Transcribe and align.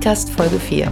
Podcast 0.00 0.30
Folge 0.30 0.58
4. 0.58 0.90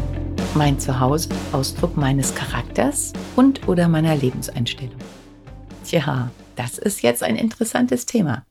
Mein 0.54 0.78
Zuhause, 0.78 1.30
Ausdruck 1.52 1.96
meines 1.96 2.34
Charakters 2.34 3.14
und 3.36 3.66
oder 3.66 3.88
meiner 3.88 4.14
Lebenseinstellung. 4.14 4.98
Tja, 5.82 6.30
das 6.56 6.76
ist 6.76 7.00
jetzt 7.00 7.22
ein 7.22 7.36
interessantes 7.36 8.04
Thema. 8.04 8.44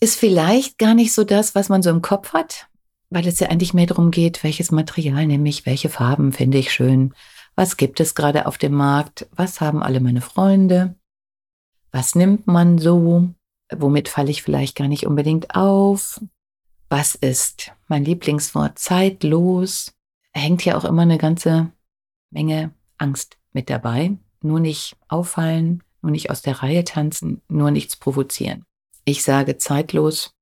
Ist 0.00 0.18
vielleicht 0.18 0.78
gar 0.78 0.94
nicht 0.94 1.12
so 1.12 1.22
das, 1.22 1.54
was 1.54 1.68
man 1.68 1.82
so 1.82 1.90
im 1.90 2.00
Kopf 2.00 2.32
hat, 2.32 2.68
weil 3.10 3.26
es 3.26 3.40
ja 3.40 3.50
eigentlich 3.50 3.74
mehr 3.74 3.84
darum 3.84 4.10
geht, 4.10 4.42
welches 4.42 4.70
Material 4.70 5.26
nehme 5.26 5.50
ich, 5.50 5.66
welche 5.66 5.90
Farben 5.90 6.32
finde 6.32 6.56
ich 6.56 6.72
schön, 6.72 7.12
was 7.54 7.76
gibt 7.76 8.00
es 8.00 8.14
gerade 8.14 8.46
auf 8.46 8.56
dem 8.56 8.72
Markt, 8.72 9.28
was 9.32 9.60
haben 9.60 9.82
alle 9.82 10.00
meine 10.00 10.22
Freunde, 10.22 10.94
was 11.92 12.14
nimmt 12.14 12.46
man 12.46 12.78
so, 12.78 13.28
womit 13.70 14.08
falle 14.08 14.30
ich 14.30 14.42
vielleicht 14.42 14.76
gar 14.76 14.88
nicht 14.88 15.06
unbedingt 15.06 15.54
auf, 15.54 16.22
was 16.88 17.14
ist 17.14 17.72
mein 17.88 18.04
Lieblingswort? 18.04 18.78
Zeitlos. 18.78 19.92
Hängt 20.32 20.64
ja 20.64 20.76
auch 20.76 20.84
immer 20.84 21.02
eine 21.02 21.18
ganze 21.18 21.72
Menge 22.30 22.72
Angst 22.98 23.38
mit 23.52 23.70
dabei. 23.70 24.16
Nur 24.40 24.60
nicht 24.60 24.96
auffallen, 25.08 25.82
nur 26.02 26.12
nicht 26.12 26.30
aus 26.30 26.42
der 26.42 26.62
Reihe 26.62 26.84
tanzen, 26.84 27.42
nur 27.48 27.70
nichts 27.70 27.96
provozieren. 27.96 28.64
Ich 29.04 29.24
sage 29.24 29.56
zeitlos 29.58 30.34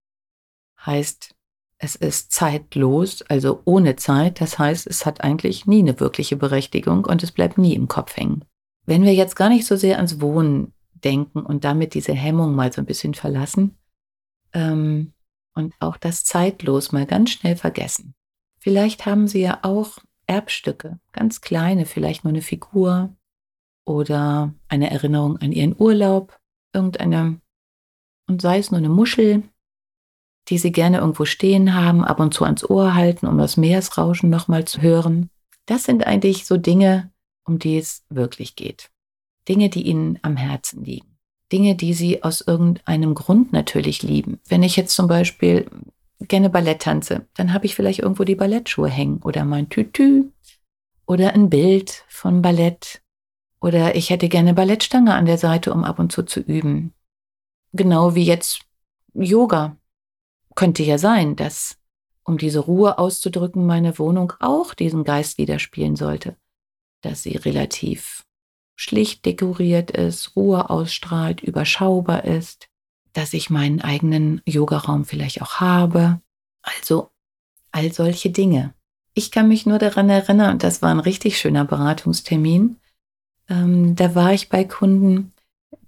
heißt, 0.85 1.35
es 1.79 1.95
ist 1.95 2.33
zeitlos, 2.33 3.23
also 3.23 3.61
ohne 3.65 3.97
Zeit. 3.97 4.41
Das 4.41 4.59
heißt, 4.59 4.87
es 4.87 5.05
hat 5.05 5.23
eigentlich 5.23 5.67
nie 5.67 5.81
eine 5.81 6.01
wirkliche 6.01 6.37
Berechtigung 6.37 7.05
und 7.05 7.23
es 7.23 7.33
bleibt 7.33 7.59
nie 7.59 7.75
im 7.75 7.89
Kopf 7.89 8.17
hängen. 8.17 8.45
Wenn 8.87 9.03
wir 9.03 9.13
jetzt 9.15 9.37
gar 9.37 9.49
nicht 9.49 9.67
so 9.67 9.77
sehr 9.77 9.97
ans 9.97 10.21
Wohnen 10.21 10.73
denken 10.95 11.41
und 11.41 11.65
damit 11.65 11.95
diese 11.95 12.15
Hemmung 12.15 12.55
mal 12.55 12.73
so 12.73 12.81
ein 12.81 12.87
bisschen 12.87 13.15
verlassen, 13.15 13.77
ähm, 14.53 15.13
und 15.57 15.75
auch 15.81 15.97
das 15.97 16.25
zeitlos 16.25 16.93
mal 16.93 17.07
ganz 17.07 17.31
schnell 17.31 17.57
vergessen. 17.57 18.15
Vielleicht 18.59 19.07
haben 19.07 19.27
Sie 19.27 19.41
ja 19.41 19.61
auch 19.63 19.99
Erbstücke, 20.27 20.99
ganz 21.13 21.41
kleine, 21.41 21.87
vielleicht 21.87 22.25
nur 22.25 22.33
eine 22.33 22.43
Figur 22.43 23.15
oder 23.85 24.55
eine 24.69 24.91
Erinnerung 24.91 25.39
an 25.39 25.53
Ihren 25.53 25.75
Urlaub, 25.79 26.39
irgendeine, 26.73 27.41
und 28.29 28.43
sei 28.43 28.59
es 28.59 28.71
nur 28.71 28.79
eine 28.79 28.89
Muschel, 28.89 29.43
die 30.49 30.59
Sie 30.59 30.73
gerne 30.73 30.99
irgendwo 30.99 31.25
stehen 31.25 31.75
haben, 31.75 32.05
ab 32.05 32.21
und 32.21 32.35
zu 32.35 32.45
ans 32.45 32.69
Ohr 32.69 32.95
halten, 32.95 33.27
um 33.27 33.39
das 33.39 33.57
Meeresrauschen 33.57 34.31
nochmal 34.31 34.65
zu 34.65 34.81
hören. 34.83 35.31
Das 35.67 35.85
sind 35.85 36.07
eigentlich 36.07 36.47
so 36.47 36.57
Dinge, 36.57 37.11
um 37.45 37.59
die 37.59 37.79
es 37.79 38.05
wirklich 38.09 38.55
geht. 38.57 38.91
Dinge, 39.49 39.71
die 39.71 39.83
Ihnen 39.83 40.19
am 40.23 40.37
Herzen 40.37 40.85
liegen. 40.85 41.16
Dinge, 41.53 41.77
die 41.77 41.95
sie 41.95 42.23
aus 42.23 42.41
irgendeinem 42.41 43.15
Grund 43.15 43.53
natürlich 43.53 44.03
lieben. 44.03 44.41
Wenn 44.49 44.63
ich 44.63 44.77
jetzt 44.77 44.95
zum 44.95 45.07
Beispiel 45.07 45.71
gerne 46.21 46.51
Ballett 46.51 46.83
tanze, 46.83 47.27
dann 47.35 47.53
habe 47.53 47.67
ich 47.67 47.75
vielleicht 47.75 48.01
irgendwo 48.01 48.25
die 48.25 48.35
Ballettschuhe 48.35 48.89
hängen 48.89 49.21
oder 49.23 49.45
mein 49.45 49.69
Tütü 49.69 50.33
oder 51.07 51.35
ein 51.35 51.51
Bild 51.51 52.05
von 52.09 52.43
Ballett 52.43 53.03
oder 53.61 53.95
ich 53.95 54.11
hätte 54.11 54.29
gerne 54.29 54.55
Ballettstange 54.55 55.15
an 55.15 55.27
der 55.27 55.39
Seite, 55.39 55.73
um 55.73 55.85
ab 55.85 55.99
und 55.99 56.13
zu 56.13 56.25
zu 56.25 56.41
üben. 56.41 56.93
Genau 57.73 58.15
wie 58.15 58.25
jetzt 58.25 58.61
Yoga. 59.15 59.77
Könnte 60.55 60.83
ja 60.83 60.99
sein, 60.99 61.37
dass, 61.37 61.79
um 62.25 62.39
diese 62.39 62.61
Ruhe 62.61 62.99
auszudrücken, 62.99 63.67
meine 63.67 63.99
Wohnung 63.99 64.33
auch 64.41 64.75
diesen 64.75 65.05
Geist 65.05 65.39
widerspielen 65.39 65.97
sollte, 65.97 66.37
dass 67.03 67.23
sie 67.23 67.37
relativ 67.37 68.26
schlicht 68.77 69.25
dekoriert 69.25 69.91
ist, 69.91 70.37
Ruhe 70.37 70.71
ausstrahlt, 70.71 71.41
überschaubar 71.41 72.25
ist, 72.25 72.69
dass 73.15 73.33
ich 73.33 73.51
meinen 73.51 73.81
eigenen 73.81 74.43
Yogaraum 74.47 75.07
vielleicht 75.07 75.43
auch 75.43 75.55
habe. 75.55 76.21
Also 76.63 77.11
all 77.73 77.93
solche 77.93 78.31
Dinge. 78.31 78.75
Ich 79.15 79.31
kann 79.31 79.49
mich 79.49 79.65
nur 79.65 79.79
daran 79.79 80.11
erinnern, 80.11 80.53
und 80.53 80.63
das 80.63 80.83
war 80.83 80.91
ein 80.91 81.01
richtig 81.01 81.39
schöner 81.39 81.65
Beratungstermin. 81.65 82.77
Ähm, 83.49 83.97
da 83.97 84.15
war 84.15 84.35
ich 84.35 84.51
bei 84.51 84.65
Kunden, 84.65 85.33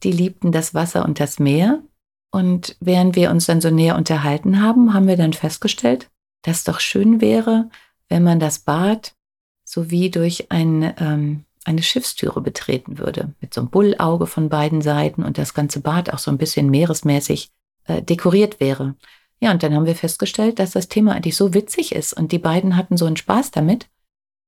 die 0.03 0.13
liebten 0.13 0.51
das 0.51 0.73
Wasser 0.73 1.05
und 1.05 1.21
das 1.21 1.39
Meer. 1.39 1.83
Und 2.31 2.77
während 2.81 3.17
wir 3.17 3.31
uns 3.31 3.47
dann 3.47 3.61
so 3.61 3.71
näher 3.71 3.97
unterhalten 3.97 4.63
haben, 4.63 4.95
haben 4.95 5.07
wir 5.07 5.17
dann 5.17 5.35
festgestellt, 5.35 6.11
dass 6.43 6.65
doch 6.65 6.81
schön 6.81 7.21
wäre, 7.21 7.69
wenn 8.09 8.23
man 8.23 8.41
das 8.41 8.61
Bad 8.61 9.15
sowie 9.65 10.11
durch 10.11 10.51
ein 10.51 10.95
ähm, 10.99 11.45
eine 11.65 11.83
Schiffstüre 11.83 12.41
betreten 12.41 12.99
würde, 12.99 13.35
mit 13.41 13.55
so 13.55 13.61
einem 13.61 13.71
Bullauge 13.71 14.27
von 14.27 14.49
beiden 14.49 14.83
Seiten 14.83 15.23
und 15.23 15.39
das 15.39 15.55
ganze 15.55 15.81
Bad 15.81 16.13
auch 16.13 16.19
so 16.19 16.31
ein 16.31 16.39
bisschen 16.39 16.71
meeresmäßig 16.71 17.51
äh, 17.85 18.03
dekoriert 18.03 18.61
wäre. 18.61 18.95
Ja, 19.41 19.53
und 19.53 19.63
dann 19.63 19.75
haben 19.75 19.87
wir 19.87 19.95
festgestellt, 19.95 20.59
dass 20.59 20.73
das 20.73 20.89
Thema 20.89 21.13
eigentlich 21.15 21.37
so 21.37 21.55
witzig 21.55 21.95
ist 21.95 22.13
und 22.13 22.33
die 22.33 22.39
beiden 22.39 22.77
hatten 22.77 22.97
so 22.97 23.07
einen 23.07 23.17
Spaß 23.17 23.51
damit, 23.51 23.89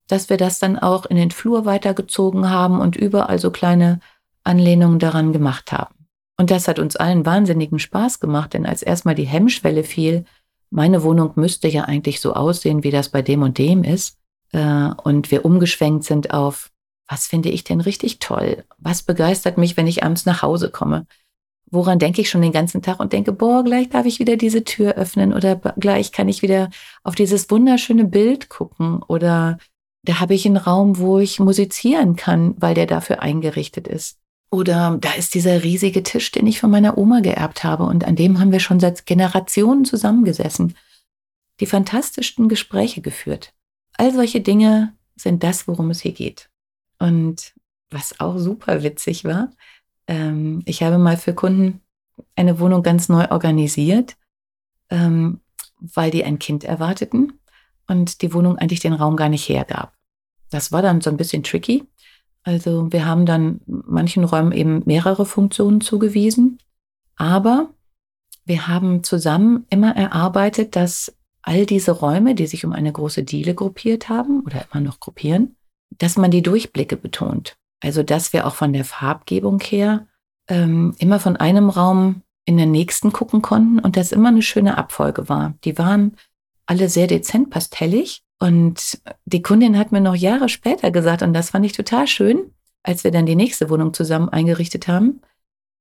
dass 0.09 0.29
wir 0.29 0.37
das 0.37 0.59
dann 0.59 0.79
auch 0.79 1.07
in 1.07 1.17
den 1.17 1.31
Flur 1.31 1.65
weitergezogen 1.65 2.51
haben 2.51 2.81
und 2.81 2.97
überall 2.97 3.39
so 3.39 3.51
kleine 3.51 4.01
Anlehnungen 4.43 4.99
daran 4.99 5.33
gemacht 5.33 5.71
haben. 5.71 5.95
Und 6.37 6.51
das 6.51 6.67
hat 6.67 6.79
uns 6.79 6.97
allen 6.97 7.27
wahnsinnigen 7.27 7.79
Spaß 7.79 8.19
gemacht, 8.19 8.55
denn 8.55 8.67
als 8.67 8.83
erstmal 8.83 9.15
die 9.15 9.27
Hemmschwelle 9.27 9.85
fiel, 9.85 10.25
meine 10.71 11.03
Wohnung 11.03 11.33
müsste 11.35 11.69
ja 11.69 11.85
eigentlich 11.85 12.21
so 12.21 12.33
aussehen, 12.33 12.83
wie 12.83 12.91
das 12.91 13.11
bei 13.11 13.23
dem 13.23 13.43
und 13.43 13.59
dem 13.59 13.85
ist, 13.85 14.17
äh, 14.53 14.91
und 15.05 15.31
wir 15.31 15.45
umgeschwenkt 15.45 16.05
sind 16.05 16.33
auf, 16.33 16.70
was 17.11 17.27
finde 17.27 17.49
ich 17.49 17.65
denn 17.65 17.81
richtig 17.81 18.21
toll? 18.21 18.65
Was 18.79 19.03
begeistert 19.03 19.59
mich, 19.59 19.77
wenn 19.77 19.89
ich 19.89 20.05
abends 20.05 20.27
nach 20.27 20.43
Hause 20.43 20.71
komme? 20.71 21.07
Woran 21.69 21.99
denke 21.99 22.21
ich 22.21 22.31
schon 22.31 22.41
den 22.41 22.53
ganzen 22.53 22.83
Tag 22.83 23.01
und 23.01 23.13
denke, 23.13 23.33
boah, 23.33 23.65
gleich 23.65 23.89
darf 23.89 24.07
ich 24.07 24.21
wieder 24.21 24.37
diese 24.37 24.63
Tür 24.63 24.95
öffnen 24.95 25.35
oder 25.35 25.57
gleich 25.57 26.13
kann 26.13 26.29
ich 26.29 26.41
wieder 26.43 26.71
auf 27.03 27.17
dieses 27.17 27.51
wunderschöne 27.51 28.05
Bild 28.05 28.49
gucken 28.49 29.03
oder 29.03 29.59
da 30.05 30.21
habe 30.21 30.35
ich 30.35 30.47
einen 30.47 30.57
Raum, 30.57 30.99
wo 30.99 31.19
ich 31.19 31.41
musizieren 31.41 32.15
kann, 32.15 32.55
weil 32.59 32.75
der 32.75 32.87
dafür 32.87 33.21
eingerichtet 33.23 33.89
ist. 33.89 34.19
Oder 34.53 34.97
da 35.01 35.13
ist 35.13 35.35
dieser 35.35 35.63
riesige 35.65 36.03
Tisch, 36.03 36.31
den 36.31 36.47
ich 36.47 36.61
von 36.61 36.71
meiner 36.71 36.97
Oma 36.97 37.21
geerbt 37.21 37.65
habe 37.65 37.85
und 37.85 38.05
an 38.05 38.17
dem 38.17 38.39
haben 38.39 38.53
wir 38.53 38.61
schon 38.61 38.81
seit 38.81 39.05
Generationen 39.05 39.85
zusammengesessen, 39.85 40.77
die 41.59 41.67
fantastischsten 41.67 42.49
Gespräche 42.49 43.01
geführt. 43.01 43.53
All 43.97 44.13
solche 44.13 44.41
Dinge 44.41 44.95
sind 45.17 45.43
das, 45.43 45.67
worum 45.69 45.91
es 45.91 46.01
hier 46.01 46.13
geht. 46.13 46.50
Und 47.01 47.55
was 47.91 48.21
auch 48.21 48.39
super 48.39 48.85
witzig 48.85 49.25
war, 49.25 49.51
ähm, 50.07 50.63
ich 50.67 50.83
habe 50.83 50.99
mal 50.99 51.17
für 51.17 51.35
Kunden 51.35 51.81
eine 52.37 52.61
Wohnung 52.61 52.83
ganz 52.83 53.09
neu 53.09 53.29
organisiert, 53.31 54.17
ähm, 54.91 55.41
weil 55.81 56.11
die 56.11 56.25
ein 56.25 56.39
Kind 56.39 56.63
erwarteten 56.65 57.41
und 57.89 58.23
die 58.23 58.33
Wohnung 58.33 58.59
eigentlich 58.59 58.81
den 58.81 58.93
Raum 58.93 59.17
gar 59.17 59.29
nicht 59.29 59.49
hergab. 59.49 59.95
Das 60.51 60.73
war 60.73 60.83
dann 60.83 61.01
so 61.01 61.11
ein 61.11 61.17
bisschen 61.17 61.43
tricky. 61.43 61.85
Also 62.43 62.93
wir 62.93 63.07
haben 63.07 63.27
dann 63.27 63.61
manchen 63.67 64.25
Räumen 64.25 64.53
eben 64.53 64.83
mehrere 64.87 65.27
Funktionen 65.27 65.81
zugewiesen, 65.81 66.59
aber 67.17 67.71
wir 68.45 68.67
haben 68.67 69.05
zusammen 69.05 69.67
immer 69.71 69.95
erarbeitet, 69.95 70.75
dass 70.77 71.15
all 71.43 71.67
diese 71.67 71.93
Räume, 71.93 72.35
die 72.35 72.47
sich 72.47 72.65
um 72.65 72.73
eine 72.73 72.93
große 72.93 73.23
Diele 73.23 73.55
gruppiert 73.55 74.09
haben 74.09 74.43
oder 74.43 74.67
immer 74.71 74.83
noch 74.83 75.01
gruppieren, 75.01 75.57
dass 75.99 76.17
man 76.17 76.31
die 76.31 76.43
Durchblicke 76.43 76.97
betont. 76.97 77.57
Also 77.81 78.03
dass 78.03 78.33
wir 78.33 78.47
auch 78.47 78.55
von 78.55 78.73
der 78.73 78.85
Farbgebung 78.85 79.61
her 79.61 80.07
ähm, 80.49 80.95
immer 80.99 81.19
von 81.19 81.37
einem 81.37 81.71
Raum 81.71 82.23
in 82.45 82.57
den 82.57 82.71
nächsten 82.71 83.13
gucken 83.13 83.43
konnten 83.43 83.79
und 83.79 83.97
das 83.97 84.13
immer 84.13 84.29
eine 84.29 84.43
schöne 84.43 84.77
Abfolge 84.79 85.29
war. 85.29 85.55
Die 85.65 85.79
waren 85.79 86.17
alle 86.67 86.89
sehr 86.89 87.07
dezent 87.07 87.51
pastellig 87.51 88.23
und 88.39 89.01
die 89.25 89.43
Kundin 89.43 89.79
hat 89.79 89.93
mir 89.93 90.01
noch 90.01 90.15
Jahre 90.15 90.49
später 90.49 90.91
gesagt, 90.91 91.23
und 91.23 91.33
das 91.33 91.51
fand 91.51 91.67
ich 91.67 91.73
total 91.73 92.07
schön, 92.07 92.53
als 92.83 93.05
wir 93.05 93.11
dann 93.11 93.27
die 93.27 93.37
nächste 93.37 93.71
Wohnung 93.71 93.93
zusammen 93.93 94.29
eingerichtet 94.29 94.89
haben, 94.89 95.21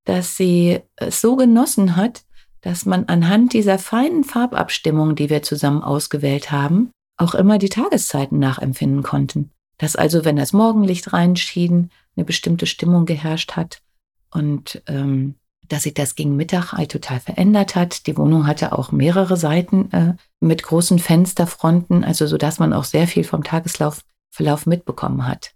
dass 0.05 0.37
sie 0.37 0.79
es 0.95 1.21
so 1.21 1.35
genossen 1.35 1.95
hat, 1.95 2.23
dass 2.61 2.85
man 2.85 3.05
anhand 3.05 3.53
dieser 3.53 3.79
feinen 3.79 4.23
Farbabstimmung, 4.23 5.15
die 5.15 5.29
wir 5.29 5.43
zusammen 5.43 5.81
ausgewählt 5.81 6.51
haben, 6.51 6.91
auch 7.17 7.33
immer 7.33 7.57
die 7.57 7.69
Tageszeiten 7.69 8.39
nachempfinden 8.39 9.03
konnten 9.03 9.51
dass 9.79 9.95
also, 9.95 10.23
wenn 10.23 10.35
das 10.35 10.53
Morgenlicht 10.53 11.11
reinschien, 11.11 11.89
eine 12.15 12.25
bestimmte 12.25 12.67
Stimmung 12.67 13.05
geherrscht 13.05 13.53
hat 13.53 13.81
und 14.29 14.83
ähm, 14.85 15.35
dass 15.69 15.83
sich 15.83 15.93
das 15.93 16.15
gegen 16.15 16.35
Mittag 16.35 16.73
halt 16.73 16.91
total 16.91 17.19
verändert 17.19 17.75
hat. 17.75 18.07
Die 18.07 18.17
Wohnung 18.17 18.47
hatte 18.47 18.77
auch 18.77 18.91
mehrere 18.91 19.37
Seiten 19.37 19.91
äh, 19.91 20.13
mit 20.39 20.63
großen 20.63 20.99
Fensterfronten, 20.99 22.03
also 22.03 22.27
so 22.27 22.37
dass 22.37 22.59
man 22.59 22.73
auch 22.73 22.83
sehr 22.83 23.07
viel 23.07 23.23
vom 23.23 23.43
Tageslaufverlauf 23.43 24.65
mitbekommen 24.65 25.27
hat. 25.27 25.53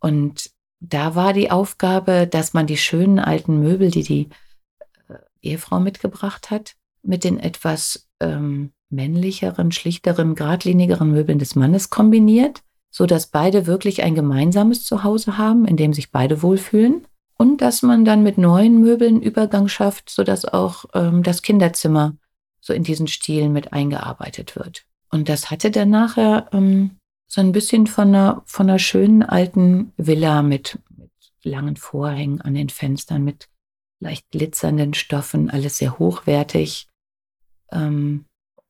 Und 0.00 0.50
da 0.80 1.14
war 1.14 1.32
die 1.32 1.50
Aufgabe, 1.50 2.26
dass 2.26 2.54
man 2.54 2.66
die 2.66 2.76
schönen 2.76 3.20
alten 3.20 3.60
Möbel, 3.60 3.90
die 3.90 4.02
die 4.02 4.28
äh, 5.08 5.14
Ehefrau 5.40 5.78
mitgebracht 5.78 6.50
hat, 6.50 6.74
mit 7.02 7.24
den 7.24 7.38
etwas 7.38 8.08
ähm, 8.20 8.72
männlicheren, 8.90 9.72
schlichteren, 9.72 10.34
geradlinigeren 10.34 11.10
Möbeln 11.10 11.38
des 11.38 11.54
Mannes 11.54 11.88
kombiniert, 11.88 12.62
so 12.92 13.06
dass 13.06 13.26
beide 13.26 13.66
wirklich 13.66 14.04
ein 14.04 14.14
gemeinsames 14.14 14.84
Zuhause 14.84 15.38
haben, 15.38 15.64
in 15.64 15.76
dem 15.76 15.94
sich 15.94 16.12
beide 16.12 16.42
wohlfühlen 16.42 17.06
und 17.38 17.62
dass 17.62 17.82
man 17.82 18.04
dann 18.04 18.22
mit 18.22 18.38
neuen 18.38 18.80
Möbeln 18.80 19.20
Übergang 19.20 19.66
schafft, 19.66 20.10
sodass 20.10 20.44
auch 20.44 20.84
ähm, 20.94 21.22
das 21.24 21.42
Kinderzimmer 21.42 22.14
so 22.60 22.72
in 22.72 22.84
diesen 22.84 23.08
Stilen 23.08 23.52
mit 23.52 23.72
eingearbeitet 23.72 24.54
wird. 24.54 24.84
Und 25.10 25.28
das 25.28 25.50
hatte 25.50 25.70
dann 25.70 25.90
nachher 25.90 26.48
ähm, 26.52 26.92
so 27.26 27.40
ein 27.40 27.52
bisschen 27.52 27.86
von 27.86 28.08
einer, 28.08 28.42
von 28.44 28.68
einer 28.68 28.78
schönen 28.78 29.22
alten 29.22 29.92
Villa 29.96 30.42
mit, 30.42 30.78
mit 30.96 31.10
langen 31.42 31.76
Vorhängen 31.76 32.42
an 32.42 32.54
den 32.54 32.68
Fenstern, 32.68 33.24
mit 33.24 33.48
leicht 34.00 34.30
glitzernden 34.30 34.92
Stoffen, 34.92 35.48
alles 35.48 35.78
sehr 35.78 35.98
hochwertig. 35.98 36.88
Ähm, 37.70 38.26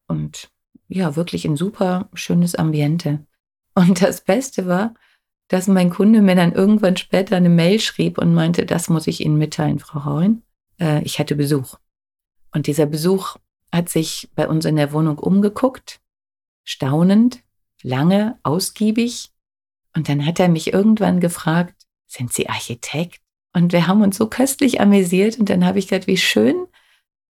und 0.06 0.48
ja, 0.88 1.16
wirklich 1.16 1.44
ein 1.44 1.56
super 1.56 2.08
schönes 2.14 2.54
Ambiente. 2.54 3.26
Und 3.74 4.02
das 4.02 4.22
Beste 4.22 4.66
war, 4.66 4.94
dass 5.48 5.66
mein 5.66 5.90
Kunde 5.90 6.22
mir 6.22 6.34
dann 6.34 6.52
irgendwann 6.52 6.96
später 6.96 7.36
eine 7.36 7.50
Mail 7.50 7.78
schrieb 7.80 8.18
und 8.18 8.34
meinte, 8.34 8.64
das 8.66 8.88
muss 8.88 9.06
ich 9.06 9.24
Ihnen 9.24 9.36
mitteilen, 9.36 9.78
Frau 9.78 10.00
Rauen. 10.00 10.42
Äh, 10.80 11.02
ich 11.02 11.18
hatte 11.18 11.34
Besuch. 11.34 11.76
Und 12.52 12.66
dieser 12.66 12.86
Besuch 12.86 13.36
hat 13.72 13.88
sich 13.88 14.30
bei 14.34 14.48
uns 14.48 14.64
in 14.64 14.76
der 14.76 14.92
Wohnung 14.92 15.18
umgeguckt, 15.18 16.00
staunend, 16.64 17.42
lange, 17.82 18.38
ausgiebig. 18.42 19.30
Und 19.94 20.08
dann 20.08 20.24
hat 20.24 20.40
er 20.40 20.48
mich 20.48 20.72
irgendwann 20.72 21.20
gefragt, 21.20 21.86
sind 22.06 22.32
Sie 22.32 22.48
Architekt? 22.48 23.20
Und 23.54 23.72
wir 23.72 23.86
haben 23.86 24.02
uns 24.02 24.16
so 24.16 24.28
köstlich 24.28 24.80
amüsiert. 24.80 25.38
Und 25.38 25.48
dann 25.48 25.64
habe 25.64 25.78
ich 25.78 25.88
gedacht, 25.88 26.06
wie 26.06 26.16
schön, 26.16 26.66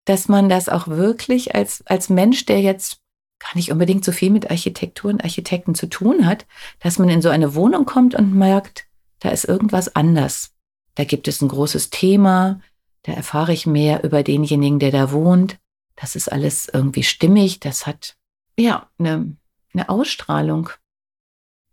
dass 0.05 0.29
man 0.29 0.49
das 0.49 0.69
auch 0.69 0.89
wirklich 0.89 1.55
als, 1.55 1.87
als 1.87 2.09
Mensch, 2.09 2.47
der 2.47 2.61
jetzt 2.61 3.01
gar 3.41 3.57
nicht 3.57 3.73
unbedingt 3.73 4.05
so 4.05 4.13
viel 4.13 4.31
mit 4.31 4.51
Architektur 4.51 5.11
und 5.11 5.25
Architekten 5.25 5.75
zu 5.75 5.89
tun 5.89 6.27
hat, 6.27 6.47
dass 6.79 6.99
man 6.99 7.09
in 7.09 7.23
so 7.23 7.31
eine 7.31 7.55
Wohnung 7.55 7.87
kommt 7.87 8.15
und 8.15 8.35
merkt, 8.35 8.87
da 9.19 9.31
ist 9.31 9.45
irgendwas 9.45 9.97
anders. 9.97 10.55
Da 10.95 11.05
gibt 11.05 11.27
es 11.27 11.41
ein 11.41 11.49
großes 11.49 11.91
Thema, 11.91 12.61
da 13.03 13.13
erfahre 13.13 13.53
ich 13.53 13.67
mehr 13.67 14.05
über 14.05 14.23
denjenigen, 14.23 14.79
der 14.79 14.93
da 14.93 15.11
wohnt. 15.11 15.59
Das 15.97 16.15
ist 16.17 16.31
alles 16.31 16.69
irgendwie 16.73 17.03
stimmig, 17.03 17.61
das 17.61 17.87
hat 17.87 18.17
ja 18.59 18.89
eine, 18.99 19.37
eine 19.73 19.89
Ausstrahlung 19.89 20.71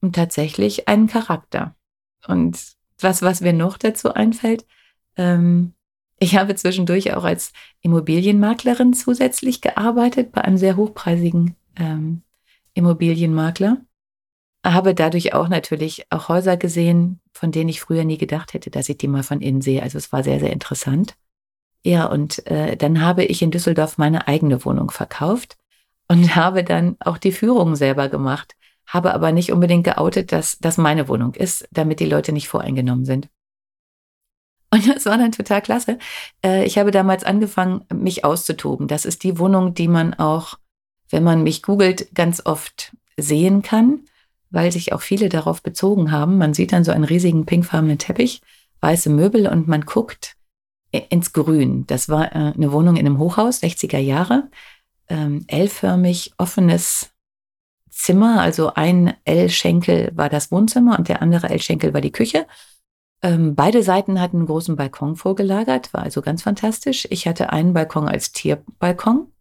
und 0.02 0.16
tatsächlich 0.16 0.88
einen 0.88 1.08
Charakter. 1.08 1.76
Und 2.28 2.58
was, 3.00 3.22
was 3.22 3.42
mir 3.42 3.54
noch 3.54 3.78
dazu 3.78 4.14
einfällt, 4.14 4.66
ähm, 5.18 5.74
ich 6.20 6.36
habe 6.36 6.56
zwischendurch 6.56 7.14
auch 7.14 7.24
als 7.24 7.54
Immobilienmaklerin 7.82 8.94
zusätzlich 8.94 9.62
gearbeitet 9.62 10.32
bei 10.32 10.42
einem 10.42 10.58
sehr 10.58 10.76
hochpreisigen 10.76 11.56
ähm, 11.78 12.24
Immobilienmakler. 12.74 13.78
Habe 14.66 14.96
dadurch 14.96 15.34
auch 15.34 15.48
natürlich 15.48 16.12
auch 16.12 16.28
Häuser 16.28 16.58
gesehen, 16.58 17.20
von 17.34 17.52
denen 17.52 17.70
ich 17.70 17.82
früher 17.82 18.04
nie 18.04 18.18
gedacht 18.18 18.54
hätte, 18.54 18.72
dass 18.72 18.90
ich 18.90 18.98
die 18.98 19.08
mal 19.08 19.24
von 19.24 19.42
innen 19.42 19.62
sehe. 19.62 19.84
Also 19.84 19.98
es 19.98 20.12
war 20.12 20.24
sehr, 20.24 20.40
sehr 20.40 20.52
interessant. 20.52 21.16
Ja, 21.84 22.06
und 22.06 22.46
äh, 22.48 22.76
dann 22.76 23.02
habe 23.02 23.24
ich 23.24 23.42
in 23.42 23.52
Düsseldorf 23.52 23.98
meine 23.98 24.28
eigene 24.28 24.66
Wohnung 24.66 24.90
verkauft 24.90 25.58
und 26.08 26.36
habe 26.36 26.64
dann 26.64 26.98
auch 27.00 27.20
die 27.20 27.32
Führung 27.32 27.76
selber 27.76 28.10
gemacht, 28.10 28.56
habe 28.88 29.14
aber 29.14 29.32
nicht 29.32 29.52
unbedingt 29.52 29.84
geoutet, 29.84 30.32
dass 30.32 30.58
das 30.60 30.78
meine 30.78 31.08
Wohnung 31.08 31.36
ist, 31.36 31.68
damit 31.72 32.00
die 32.00 32.06
Leute 32.06 32.34
nicht 32.34 32.48
voreingenommen 32.48 33.06
sind. 33.06 33.30
Und 34.70 34.88
das 34.88 35.06
war 35.06 35.18
dann 35.18 35.32
total 35.32 35.62
klasse. 35.62 35.98
Äh, 36.44 36.66
ich 36.66 36.78
habe 36.78 36.92
damals 36.92 37.24
angefangen, 37.24 37.86
mich 37.94 38.26
auszutoben. 38.26 38.88
Das 38.88 39.06
ist 39.06 39.24
die 39.24 39.40
Wohnung, 39.40 39.74
die 39.74 39.88
man 39.88 40.14
auch, 40.14 40.56
wenn 41.10 41.24
man 41.24 41.44
mich 41.44 41.64
googelt, 41.64 42.14
ganz 42.14 42.46
oft 42.46 42.96
sehen 43.18 43.62
kann, 43.62 44.02
weil 44.50 44.72
sich 44.72 44.94
auch 44.94 45.02
viele 45.02 45.30
darauf 45.30 45.64
bezogen 45.64 46.12
haben. 46.12 46.38
Man 46.38 46.54
sieht 46.54 46.74
dann 46.74 46.84
so 46.84 46.92
einen 46.92 47.06
riesigen 47.06 47.46
pinkfarbenen 47.46 47.98
Teppich, 47.98 48.42
weiße 48.82 49.10
Möbel 49.10 49.48
und 49.48 49.68
man 49.68 49.82
guckt 49.82 50.36
ins 50.92 51.34
Grün. 51.34 51.86
Das 51.88 52.10
war 52.10 52.32
äh, 52.34 52.54
eine 52.54 52.72
Wohnung 52.72 52.96
in 52.96 53.06
einem 53.06 53.20
Hochhaus, 53.20 53.62
60er 53.62 54.00
Jahre, 54.00 54.50
ähm, 55.10 55.46
L-förmig, 55.48 56.34
offenes 56.38 57.12
Zimmer, 57.90 58.42
also 58.42 58.74
ein 58.74 59.16
L-Schenkel 59.26 60.12
war 60.14 60.30
das 60.30 60.52
Wohnzimmer 60.52 60.98
und 61.00 61.10
der 61.10 61.22
andere 61.22 61.50
L-Schenkel 61.50 61.94
war 61.94 62.02
die 62.02 62.12
Küche. 62.12 62.46
Ähm, 63.22 63.56
beide 63.56 63.82
Seiten 63.84 64.22
hatten 64.22 64.38
einen 64.38 64.46
großen 64.46 64.76
Balkon 64.76 65.16
vorgelagert, 65.16 65.94
war 65.94 66.04
also 66.04 66.22
ganz 66.22 66.44
fantastisch. 66.44 67.08
Ich 67.10 67.28
hatte 67.28 67.52
einen 67.52 67.74
Balkon 67.74 68.08
als 68.08 68.32
Tierbalkon, 68.32 69.32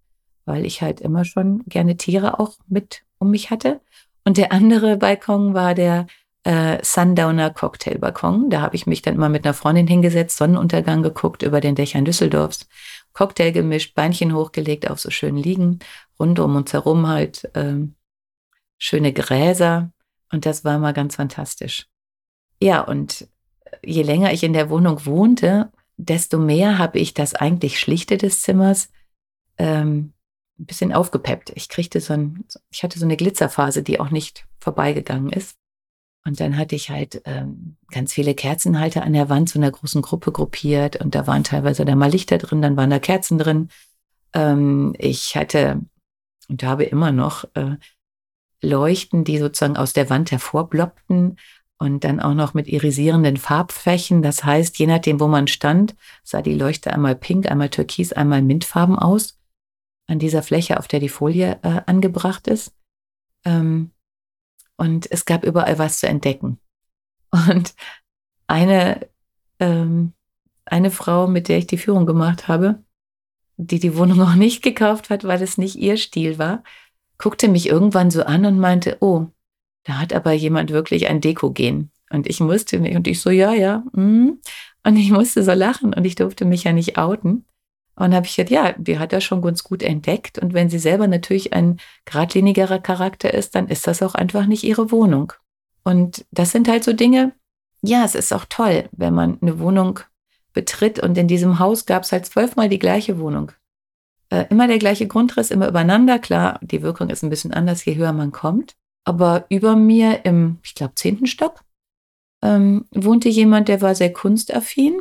weil 0.46 0.64
ich 0.64 0.82
halt 0.82 1.00
immer 1.00 1.24
schon 1.24 1.62
gerne 1.66 1.96
Tiere 1.96 2.40
auch 2.40 2.54
mit 2.68 3.02
um 3.18 3.30
mich 3.30 3.50
hatte. 3.50 3.80
Und 4.24 4.38
der 4.38 4.52
andere 4.52 4.96
Balkon 4.96 5.54
war 5.54 5.74
der 5.74 6.06
äh, 6.44 6.78
Sundowner 6.82 7.50
Cocktailbalkon. 7.50 8.50
Da 8.50 8.60
habe 8.60 8.76
ich 8.76 8.86
mich 8.86 9.02
dann 9.02 9.14
immer 9.14 9.28
mit 9.28 9.44
einer 9.44 9.54
Freundin 9.54 9.86
hingesetzt, 9.86 10.36
Sonnenuntergang 10.36 11.02
geguckt 11.02 11.42
über 11.42 11.60
den 11.60 11.74
Dächern 11.74 12.04
Düsseldorfs, 12.04 12.68
Cocktail 13.12 13.52
gemischt, 13.52 13.94
Beinchen 13.94 14.34
hochgelegt 14.34 14.90
auf 14.90 15.00
so 15.00 15.10
schönen 15.10 15.38
Liegen, 15.38 15.80
rund 16.18 16.38
um 16.38 16.56
uns 16.56 16.72
herum 16.72 17.06
halt 17.08 17.50
ähm, 17.54 17.94
schöne 18.78 19.12
Gräser. 19.12 19.90
Und 20.32 20.46
das 20.46 20.64
war 20.64 20.76
immer 20.76 20.92
ganz 20.92 21.16
fantastisch. 21.16 21.88
Ja, 22.60 22.80
und 22.80 23.28
je 23.84 24.02
länger 24.02 24.32
ich 24.32 24.42
in 24.42 24.52
der 24.52 24.70
Wohnung 24.70 25.04
wohnte, 25.06 25.70
desto 25.96 26.38
mehr 26.38 26.78
habe 26.78 26.98
ich 26.98 27.14
das 27.14 27.34
eigentlich 27.34 27.78
Schlichte 27.78 28.16
des 28.16 28.42
Zimmers 28.42 28.90
ähm, 29.58 30.12
ein 30.58 30.66
bisschen 30.66 30.92
aufgepeppt. 30.92 31.52
Ich 31.54 31.68
kriegte 31.68 32.00
so 32.00 32.14
ein, 32.14 32.44
ich 32.70 32.82
hatte 32.82 32.98
so 32.98 33.04
eine 33.04 33.16
Glitzerphase, 33.16 33.82
die 33.82 34.00
auch 34.00 34.10
nicht 34.10 34.46
vorbeigegangen 34.58 35.30
ist. 35.30 35.56
Und 36.24 36.40
dann 36.40 36.56
hatte 36.56 36.74
ich 36.74 36.90
halt 36.90 37.22
ähm, 37.24 37.76
ganz 37.90 38.12
viele 38.12 38.34
Kerzenhalter 38.34 39.04
an 39.04 39.12
der 39.12 39.28
Wand 39.28 39.48
zu 39.48 39.58
einer 39.58 39.70
großen 39.70 40.02
Gruppe 40.02 40.32
gruppiert 40.32 40.96
und 40.96 41.14
da 41.14 41.26
waren 41.28 41.44
teilweise 41.44 41.84
da 41.84 41.94
mal 41.94 42.10
Lichter 42.10 42.38
drin, 42.38 42.62
dann 42.62 42.76
waren 42.76 42.90
da 42.90 42.98
Kerzen 42.98 43.38
drin. 43.38 43.68
Ähm, 44.32 44.94
ich 44.98 45.36
hatte 45.36 45.82
und 46.48 46.64
habe 46.64 46.82
immer 46.84 47.12
noch 47.12 47.44
äh, 47.54 47.76
Leuchten, 48.60 49.22
die 49.22 49.38
sozusagen 49.38 49.76
aus 49.76 49.92
der 49.92 50.10
Wand 50.10 50.32
hervorbloppten 50.32 51.38
und 51.78 52.04
dann 52.04 52.20
auch 52.20 52.34
noch 52.34 52.54
mit 52.54 52.68
irisierenden 52.68 53.36
Farbflächen. 53.36 54.22
Das 54.22 54.44
heißt, 54.44 54.78
je 54.78 54.86
nachdem, 54.86 55.20
wo 55.20 55.28
man 55.28 55.46
stand, 55.46 55.94
sah 56.24 56.42
die 56.42 56.54
Leuchte 56.54 56.92
einmal 56.92 57.14
pink, 57.14 57.50
einmal 57.50 57.68
türkis, 57.68 58.12
einmal 58.12 58.42
mintfarben 58.42 58.98
aus 58.98 59.38
an 60.08 60.18
dieser 60.18 60.42
Fläche, 60.42 60.78
auf 60.78 60.88
der 60.88 61.00
die 61.00 61.08
Folie 61.08 61.58
äh, 61.62 61.82
angebracht 61.86 62.46
ist. 62.48 62.74
Ähm, 63.44 63.90
und 64.76 65.10
es 65.10 65.24
gab 65.24 65.44
überall 65.44 65.78
was 65.78 66.00
zu 66.00 66.08
entdecken. 66.08 66.58
Und 67.48 67.74
eine, 68.46 69.08
ähm, 69.58 70.12
eine 70.64 70.90
Frau, 70.90 71.26
mit 71.26 71.48
der 71.48 71.58
ich 71.58 71.66
die 71.66 71.78
Führung 71.78 72.06
gemacht 72.06 72.48
habe, 72.48 72.82
die 73.56 73.80
die 73.80 73.96
Wohnung 73.96 74.20
auch 74.22 74.34
nicht 74.34 74.62
gekauft 74.62 75.10
hat, 75.10 75.24
weil 75.24 75.42
es 75.42 75.58
nicht 75.58 75.76
ihr 75.76 75.96
Stil 75.96 76.38
war, 76.38 76.62
guckte 77.18 77.48
mich 77.48 77.68
irgendwann 77.68 78.10
so 78.10 78.22
an 78.22 78.46
und 78.46 78.58
meinte, 78.58 78.98
oh, 79.00 79.26
da 79.86 79.98
hat 79.98 80.12
aber 80.12 80.32
jemand 80.32 80.70
wirklich 80.70 81.08
ein 81.08 81.20
Deko-Gen. 81.20 81.90
Und 82.10 82.26
ich 82.28 82.40
musste 82.40 82.78
mich, 82.78 82.96
und 82.96 83.06
ich 83.06 83.20
so, 83.20 83.30
ja, 83.30 83.52
ja, 83.52 83.84
mm. 83.92 84.38
und 84.84 84.96
ich 84.96 85.10
musste 85.10 85.42
so 85.42 85.52
lachen 85.52 85.94
und 85.94 86.04
ich 86.04 86.16
durfte 86.16 86.44
mich 86.44 86.64
ja 86.64 86.72
nicht 86.72 86.98
outen. 86.98 87.44
Und 87.94 88.14
habe 88.14 88.26
ich 88.26 88.36
gesagt, 88.36 88.50
ja, 88.50 88.72
die 88.76 88.98
hat 88.98 89.12
er 89.12 89.22
schon 89.22 89.40
ganz 89.40 89.64
gut 89.64 89.82
entdeckt. 89.82 90.38
Und 90.38 90.52
wenn 90.52 90.68
sie 90.68 90.78
selber 90.78 91.06
natürlich 91.06 91.54
ein 91.54 91.78
geradlinigerer 92.04 92.78
Charakter 92.78 93.32
ist, 93.32 93.54
dann 93.54 93.68
ist 93.68 93.86
das 93.86 94.02
auch 94.02 94.14
einfach 94.14 94.46
nicht 94.46 94.64
ihre 94.64 94.90
Wohnung. 94.90 95.32
Und 95.82 96.26
das 96.30 96.50
sind 96.50 96.68
halt 96.68 96.84
so 96.84 96.92
Dinge, 96.92 97.32
ja, 97.80 98.04
es 98.04 98.14
ist 98.14 98.32
auch 98.34 98.44
toll, 98.48 98.88
wenn 98.92 99.14
man 99.14 99.38
eine 99.40 99.58
Wohnung 99.60 100.00
betritt. 100.52 100.98
Und 100.98 101.16
in 101.16 101.28
diesem 101.28 101.58
Haus 101.58 101.86
gab 101.86 102.02
es 102.02 102.12
halt 102.12 102.26
zwölfmal 102.26 102.68
die 102.68 102.80
gleiche 102.80 103.18
Wohnung. 103.18 103.52
Äh, 104.30 104.46
immer 104.50 104.66
der 104.66 104.78
gleiche 104.78 105.06
Grundriss, 105.06 105.50
immer 105.50 105.68
übereinander. 105.68 106.18
Klar, 106.18 106.58
die 106.60 106.82
Wirkung 106.82 107.08
ist 107.08 107.22
ein 107.22 107.30
bisschen 107.30 107.54
anders, 107.54 107.84
je 107.84 107.94
höher 107.94 108.12
man 108.12 108.32
kommt. 108.32 108.76
Aber 109.06 109.46
über 109.48 109.76
mir 109.76 110.24
im, 110.24 110.58
ich 110.62 110.74
glaube, 110.74 110.94
zehnten 110.96 111.26
Stock 111.26 111.64
ähm, 112.42 112.86
wohnte 112.90 113.28
jemand, 113.28 113.68
der 113.68 113.80
war 113.80 113.94
sehr 113.94 114.12
kunstaffin 114.12 115.00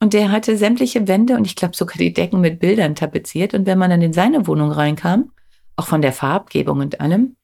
und 0.00 0.12
der 0.12 0.30
hatte 0.30 0.56
sämtliche 0.56 1.06
Wände 1.08 1.36
und 1.36 1.46
ich 1.46 1.56
glaube 1.56 1.76
sogar 1.76 1.96
die 1.96 2.12
Decken 2.12 2.40
mit 2.40 2.60
Bildern 2.60 2.94
tapeziert. 2.94 3.52
Und 3.54 3.66
wenn 3.66 3.78
man 3.78 3.90
dann 3.90 4.02
in 4.02 4.12
seine 4.12 4.46
Wohnung 4.46 4.70
reinkam, 4.70 5.32
auch 5.76 5.86
von 5.86 6.02
der 6.02 6.12
Farbgebung 6.12 6.78
und 6.80 7.00
allem, 7.00 7.36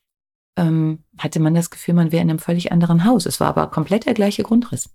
ähm, 0.56 1.04
hatte 1.18 1.40
man 1.40 1.54
das 1.54 1.70
Gefühl, 1.70 1.94
man 1.94 2.12
wäre 2.12 2.22
in 2.22 2.30
einem 2.30 2.38
völlig 2.38 2.72
anderen 2.72 3.04
Haus. 3.04 3.26
Es 3.26 3.40
war 3.40 3.48
aber 3.48 3.68
komplett 3.68 4.06
der 4.06 4.14
gleiche 4.14 4.42
Grundriss. 4.42 4.90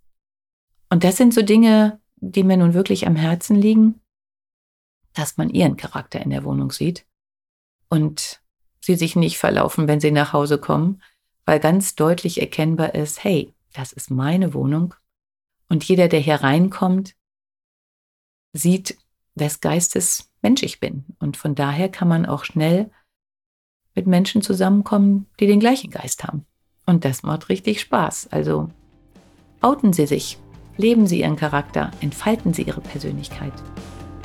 Und 0.89 1.03
das 1.03 1.17
sind 1.17 1.33
so 1.33 1.41
Dinge, 1.41 1.99
die 2.17 2.43
mir 2.43 2.57
nun 2.57 2.73
wirklich 2.73 3.07
am 3.07 3.15
Herzen 3.15 3.55
liegen. 3.55 3.99
dass 5.13 5.37
man 5.37 5.49
ihren 5.49 5.77
Charakter 5.77 6.21
in 6.21 6.29
der 6.29 6.43
Wohnung 6.43 6.71
sieht 6.71 7.05
und 7.89 8.41
sie 8.86 8.96
sich 8.96 9.15
nicht 9.15 9.38
verlaufen, 9.38 9.88
wenn 9.88 10.00
sie 10.00 10.12
nach 10.12 10.34
Hause 10.34 10.58
kommen, 10.58 11.01
weil 11.46 11.60
ganz 11.60 11.96
deutlich 11.96 12.39
erkennbar 12.39 12.96
ist, 12.96 13.24
hey, 13.24 13.54
das 13.74 13.92
ist 13.92 14.12
meine 14.12 14.54
Wohnung 14.54 14.94
und 15.68 15.84
jeder, 15.84 16.08
der 16.08 16.20
hier 16.20 16.36
reinkommt, 16.36 17.15
sieht, 18.54 18.98
wes 19.36 19.60
Geistes 19.60 20.32
Mensch 20.42 20.63
ich 20.63 20.80
bin. 20.80 21.06
Und 21.20 21.38
von 21.38 21.56
daher 21.56 21.89
kann 21.89 22.08
man 22.08 22.25
auch 22.25 22.46
schnell 22.46 22.92
mit 23.96 24.08
Menschen 24.08 24.42
zusammenkommen, 24.42 25.27
die 25.39 25.48
den 25.48 25.60
gleichen 25.60 25.89
Geist 25.89 26.24
haben. 26.24 26.46
Und 26.86 27.04
das 27.04 27.24
macht 27.24 27.50
richtig 27.50 27.82
Spaß. 27.82 28.27
Also 28.32 28.70
outen 29.62 29.92
Sie 29.92 30.06
sich, 30.06 30.38
leben 30.77 31.08
Sie 31.08 31.22
Ihren 31.22 31.36
Charakter, 31.36 31.92
entfalten 32.01 32.54
Sie 32.54 32.63
Ihre 32.63 32.82
Persönlichkeit. 32.82 33.54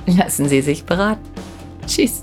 Lassen 0.07 0.49
Sie 0.49 0.61
sich 0.61 0.85
beraten. 0.85 1.25
Tschüss. 1.87 2.23